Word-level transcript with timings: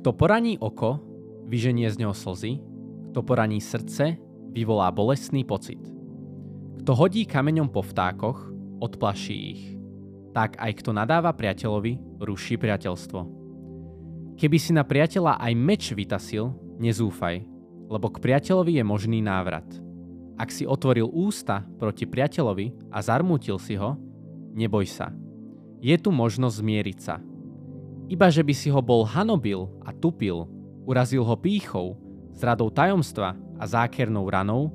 Kto 0.00 0.16
poraní 0.16 0.56
oko, 0.56 0.96
vyženie 1.44 1.84
z 1.92 2.00
neho 2.00 2.16
slzy, 2.16 2.56
kto 3.12 3.20
poraní 3.20 3.60
srdce, 3.60 4.16
vyvolá 4.48 4.88
bolestný 4.88 5.44
pocit. 5.44 5.76
Kto 6.80 6.96
hodí 6.96 7.28
kameňom 7.28 7.68
po 7.68 7.84
vtákoch, 7.84 8.48
odplaší 8.80 9.36
ich. 9.52 9.62
Tak 10.32 10.56
aj 10.56 10.72
kto 10.80 10.96
nadáva 10.96 11.36
priateľovi, 11.36 12.16
ruší 12.16 12.56
priateľstvo. 12.56 13.20
Keby 14.40 14.56
si 14.56 14.72
na 14.72 14.88
priateľa 14.88 15.36
aj 15.36 15.52
meč 15.52 15.92
vytasil, 15.92 16.48
nezúfaj, 16.80 17.44
lebo 17.92 18.08
k 18.08 18.24
priateľovi 18.24 18.80
je 18.80 18.84
možný 18.88 19.20
návrat. 19.20 19.68
Ak 20.40 20.48
si 20.48 20.64
otvoril 20.64 21.12
ústa 21.12 21.68
proti 21.76 22.08
priateľovi 22.08 22.88
a 22.88 23.04
zarmútil 23.04 23.60
si 23.60 23.76
ho, 23.76 24.00
neboj 24.56 24.88
sa. 24.88 25.12
Je 25.84 25.92
tu 26.00 26.08
možnosť 26.08 26.56
zmieriť 26.56 26.98
sa. 27.04 27.20
Iba 28.10 28.26
že 28.26 28.42
by 28.42 28.50
si 28.50 28.66
ho 28.74 28.82
bol 28.82 29.06
hanobil 29.06 29.70
a 29.86 29.94
tupil, 29.94 30.50
urazil 30.82 31.22
ho 31.22 31.38
pýchou, 31.38 31.94
zradou 32.34 32.66
tajomstva 32.66 33.38
a 33.54 33.64
zákernou 33.70 34.26
ranou, 34.26 34.74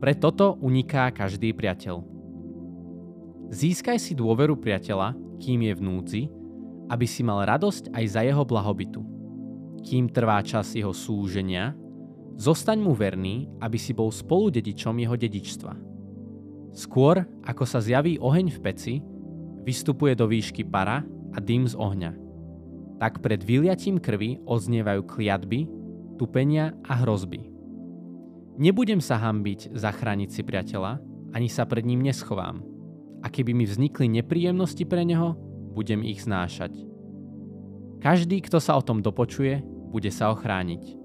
pre 0.00 0.16
toto 0.16 0.56
uniká 0.56 1.12
každý 1.12 1.52
priateľ. 1.52 2.00
Získaj 3.52 4.00
si 4.00 4.16
dôveru 4.16 4.56
priateľa, 4.56 5.12
kým 5.36 5.68
je 5.68 5.72
v 5.76 5.84
núdzi, 5.84 6.22
aby 6.88 7.04
si 7.04 7.20
mal 7.20 7.44
radosť 7.44 7.92
aj 7.92 8.04
za 8.08 8.24
jeho 8.24 8.40
blahobytu. 8.40 9.04
Kým 9.84 10.08
trvá 10.08 10.40
čas 10.40 10.72
jeho 10.72 10.96
súženia, 10.96 11.76
zostaň 12.40 12.80
mu 12.80 12.96
verný, 12.96 13.52
aby 13.60 13.76
si 13.76 13.92
bol 13.92 14.08
spoludedičom 14.08 14.96
jeho 14.96 15.12
dedičstva. 15.12 15.76
Skôr, 16.72 17.20
ako 17.44 17.68
sa 17.68 17.84
zjaví 17.84 18.16
oheň 18.16 18.48
v 18.48 18.58
peci, 18.64 18.94
vystupuje 19.60 20.16
do 20.16 20.24
výšky 20.24 20.64
para 20.64 21.04
a 21.36 21.38
dym 21.38 21.68
z 21.68 21.76
ohňa 21.76 22.21
tak 22.98 23.22
pred 23.24 23.40
vyliatím 23.40 24.00
krvi 24.02 24.42
odznievajú 24.44 25.02
kliatby, 25.06 25.68
tupenia 26.20 26.76
a 26.86 27.02
hrozby. 27.02 27.48
Nebudem 28.60 29.00
sa 29.00 29.16
hambiť 29.16 29.72
zachrániť 29.72 30.28
si 30.28 30.42
priateľa, 30.44 31.00
ani 31.32 31.48
sa 31.48 31.64
pred 31.64 31.82
ním 31.88 32.04
neschovám. 32.04 32.60
A 33.24 33.32
keby 33.32 33.56
mi 33.56 33.64
vznikli 33.64 34.10
nepríjemnosti 34.10 34.84
pre 34.84 35.08
neho, 35.08 35.38
budem 35.72 36.04
ich 36.04 36.20
znášať. 36.26 36.76
Každý, 38.02 38.42
kto 38.44 38.58
sa 38.60 38.76
o 38.76 38.82
tom 38.82 39.00
dopočuje, 39.00 39.62
bude 39.64 40.10
sa 40.10 40.34
ochrániť. 40.34 40.98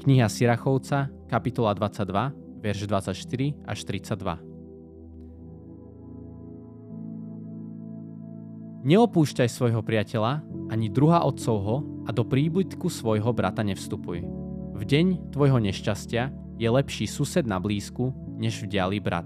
Kniha 0.00 0.30
Sirachovca, 0.30 1.10
kapitola 1.28 1.74
22, 1.76 2.62
verš 2.62 2.80
24 2.88 3.68
až 3.68 3.78
32. 3.84 4.53
Neopúšťaj 8.84 9.48
svojho 9.48 9.80
priateľa 9.80 10.44
ani 10.68 10.92
druha 10.92 11.24
otcovho 11.24 12.04
a 12.04 12.12
do 12.12 12.20
príbytku 12.20 12.92
svojho 12.92 13.32
brata 13.32 13.64
nevstupuj. 13.64 14.20
V 14.76 14.82
deň 14.84 15.32
tvojho 15.32 15.56
nešťastia 15.56 16.28
je 16.60 16.68
lepší 16.68 17.08
sused 17.08 17.48
na 17.48 17.56
blízku, 17.56 18.12
než 18.36 18.60
vdialý 18.60 19.00
brat. 19.00 19.24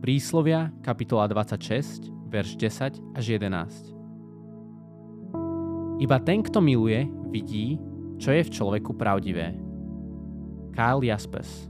Príslovia, 0.00 0.72
kapitola 0.80 1.28
26, 1.28 2.08
verš 2.32 2.56
10 2.56 2.96
až 3.12 3.24
11. 3.28 3.92
Iba 6.00 6.16
ten, 6.24 6.40
kto 6.40 6.64
miluje, 6.64 7.04
vidí, 7.28 7.76
čo 8.16 8.32
je 8.32 8.40
v 8.40 8.52
človeku 8.56 8.96
pravdivé. 8.96 9.52
Kyle 10.72 11.04
Jaspers 11.04 11.68